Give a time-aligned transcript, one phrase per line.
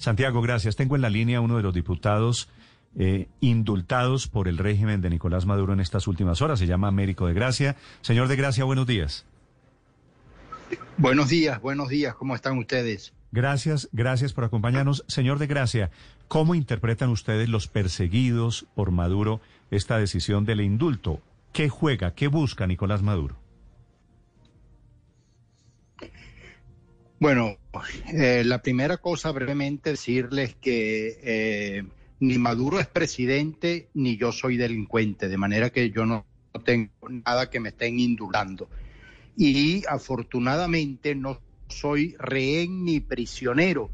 [0.00, 0.76] Santiago, gracias.
[0.76, 2.48] Tengo en la línea uno de los diputados
[2.98, 6.58] eh, indultados por el régimen de Nicolás Maduro en estas últimas horas.
[6.58, 7.76] Se llama Américo de Gracia.
[8.00, 9.26] Señor de Gracia, buenos días.
[10.96, 12.14] Buenos días, buenos días.
[12.14, 13.12] ¿Cómo están ustedes?
[13.30, 15.04] Gracias, gracias por acompañarnos.
[15.06, 15.90] Señor de Gracia,
[16.28, 21.20] ¿cómo interpretan ustedes los perseguidos por Maduro esta decisión del indulto?
[21.52, 23.36] ¿Qué juega, qué busca Nicolás Maduro?
[27.20, 27.58] Bueno,
[28.14, 31.84] eh, la primera cosa brevemente decirles que eh,
[32.18, 36.24] ni Maduro es presidente ni yo soy delincuente, de manera que yo no
[36.64, 36.90] tengo
[37.26, 38.70] nada que me estén indultando.
[39.36, 43.90] Y afortunadamente no soy rehén ni prisionero.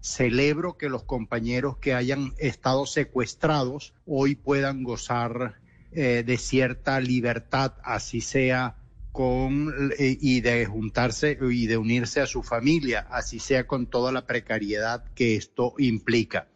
[0.00, 5.56] Celebro que los compañeros que hayan estado secuestrados hoy puedan gozar
[5.90, 8.76] eh, de cierta libertad, así sea
[9.12, 14.12] con eh, y de juntarse y de unirse a su familia, así sea con toda
[14.12, 16.48] la precariedad que esto implica.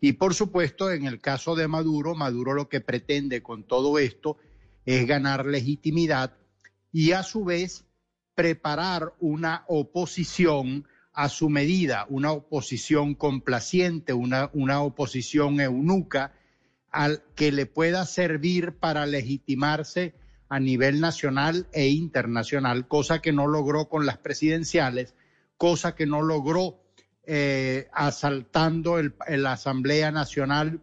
[0.00, 4.36] Y por supuesto, en el caso de Maduro, Maduro lo que pretende con todo esto
[4.84, 6.36] es ganar legitimidad
[6.90, 7.84] y a su vez
[8.34, 16.32] preparar una oposición a su medida, una oposición complaciente, una, una oposición eunuca,
[16.90, 20.14] al que le pueda servir para legitimarse
[20.52, 25.14] a nivel nacional e internacional, cosa que no logró con las presidenciales,
[25.56, 26.78] cosa que no logró
[27.24, 30.82] eh, asaltando la Asamblea Nacional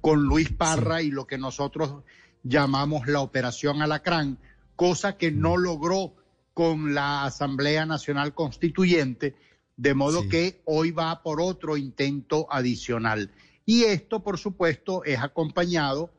[0.00, 2.02] con Luis Parra y lo que nosotros
[2.42, 4.38] llamamos la Operación Alacrán,
[4.74, 6.16] cosa que no logró
[6.52, 9.36] con la Asamblea Nacional Constituyente,
[9.76, 13.30] de modo que hoy va por otro intento adicional.
[13.64, 16.10] Y esto, por supuesto, es acompañado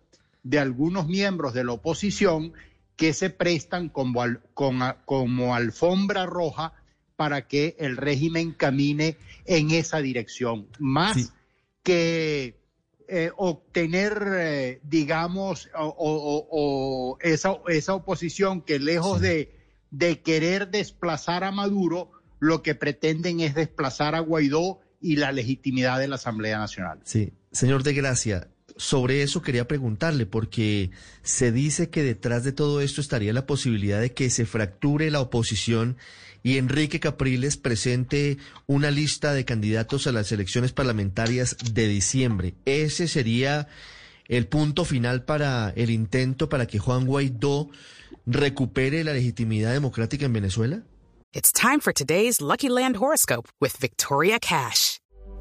[0.43, 2.53] de algunos miembros de la oposición
[2.95, 4.23] que se prestan como,
[4.53, 6.73] como alfombra roja
[7.15, 10.67] para que el régimen camine en esa dirección.
[10.79, 11.33] Más
[11.83, 12.59] que
[13.07, 19.55] eh, obtener, eh, digamos, o, esa, esa, oposición que lejos de,
[19.91, 25.99] de querer desplazar a Maduro, lo que pretenden es desplazar a Guaidó y la legitimidad
[25.99, 26.99] de la Asamblea Nacional.
[27.03, 28.47] Sí, señor de Gracia,
[28.77, 30.91] sobre eso quería preguntarle, porque
[31.21, 35.21] se dice que detrás de todo esto estaría la posibilidad de que se fracture la
[35.21, 35.97] oposición
[36.43, 42.53] y Enrique Capriles presente una lista de candidatos a las elecciones parlamentarias de diciembre.
[42.65, 43.67] ¿Ese sería
[44.27, 47.69] el punto final para el intento para que Juan Guaidó
[48.25, 50.83] recupere la legitimidad democrática en Venezuela?
[51.33, 54.99] It's time for today's Lucky Land horoscope with Victoria Cash.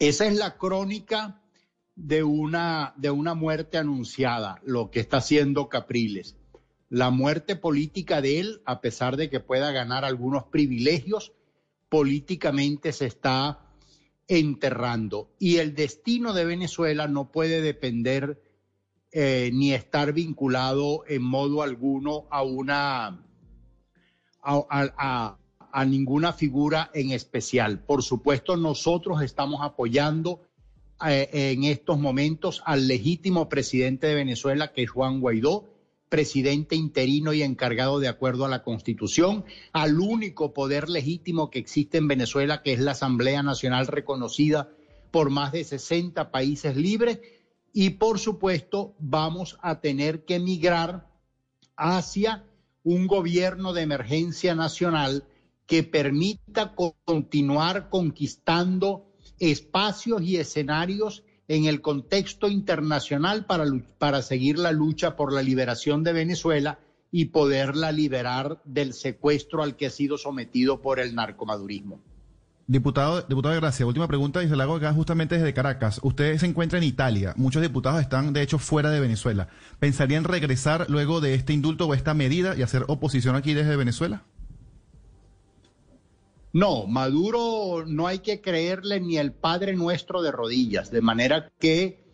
[0.00, 1.40] esa es la crónica
[1.94, 6.36] de una, de una muerte anunciada, lo que está haciendo Capriles.
[6.88, 11.32] La muerte política de él, a pesar de que pueda ganar algunos privilegios,
[11.88, 13.60] políticamente se está
[14.26, 15.30] enterrando.
[15.38, 18.42] Y el destino de Venezuela no puede depender
[19.12, 23.26] eh, ni estar vinculado en modo alguno a una
[24.42, 25.36] a,
[25.86, 27.78] ninguna figura en especial.
[27.80, 30.40] Por supuesto, nosotros estamos apoyando
[31.06, 35.70] eh, en estos momentos al legítimo presidente de Venezuela, que es Juan Guaidó,
[36.10, 41.98] presidente interino y encargado de acuerdo a la Constitución, al único poder legítimo que existe
[41.98, 44.68] en Venezuela, que es la Asamblea Nacional reconocida
[45.10, 47.20] por más de 60 países libres.
[47.72, 51.08] Y por supuesto, vamos a tener que migrar
[51.76, 52.44] hacia
[52.82, 55.24] un gobierno de emergencia nacional
[55.70, 59.06] que permita continuar conquistando
[59.38, 63.66] espacios y escenarios en el contexto internacional para,
[63.98, 66.80] para seguir la lucha por la liberación de Venezuela
[67.12, 72.02] y poderla liberar del secuestro al que ha sido sometido por el narcomadurismo.
[72.66, 76.00] Diputado, diputado de Gracia, última pregunta y se la hago acá justamente desde Caracas.
[76.02, 77.32] Usted se encuentra en Italia.
[77.36, 79.46] Muchos diputados están, de hecho, fuera de Venezuela.
[79.78, 84.24] ¿Pensarían regresar luego de este indulto o esta medida y hacer oposición aquí desde Venezuela?
[86.52, 92.04] No, Maduro no hay que creerle ni el Padre Nuestro de rodillas, de manera que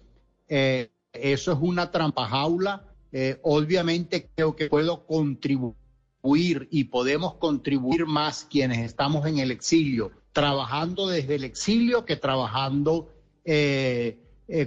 [0.48, 2.84] eh, eso es una trampa jaula.
[3.12, 10.10] Eh, obviamente creo que puedo contribuir y podemos contribuir más quienes estamos en el exilio,
[10.32, 14.18] trabajando desde el exilio que trabajando eh,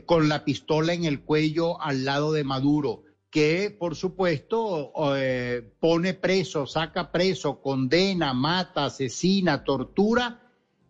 [0.06, 6.14] con la pistola en el cuello al lado de Maduro que por supuesto eh, pone
[6.16, 10.42] preso, saca preso, condena, mata, asesina, tortura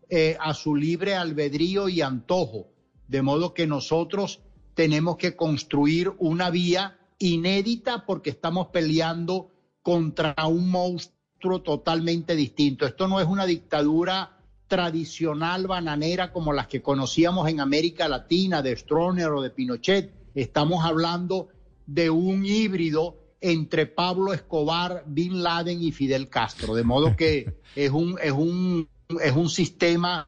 [0.09, 2.71] eh, a su libre albedrío y antojo.
[3.07, 4.41] De modo que nosotros
[4.73, 9.51] tenemos que construir una vía inédita porque estamos peleando
[9.81, 12.85] contra un monstruo totalmente distinto.
[12.85, 14.37] Esto no es una dictadura
[14.67, 20.13] tradicional bananera como las que conocíamos en América Latina, de Stroner o de Pinochet.
[20.35, 21.49] Estamos hablando
[21.93, 27.91] de un híbrido entre Pablo Escobar, Bin Laden y Fidel Castro, de modo que es
[27.91, 28.87] un, es un,
[29.21, 30.27] es un sistema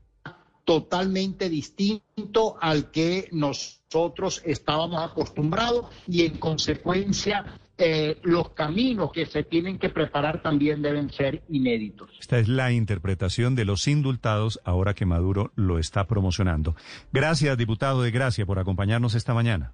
[0.64, 9.44] totalmente distinto al que nosotros estábamos acostumbrados y en consecuencia eh, los caminos que se
[9.44, 12.10] tienen que preparar también deben ser inéditos.
[12.20, 16.76] Esta es la interpretación de los indultados ahora que Maduro lo está promocionando.
[17.12, 19.74] Gracias, diputado de Gracia, por acompañarnos esta mañana.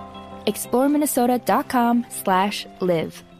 [0.45, 3.30] ExploreMinnesota.com slash live.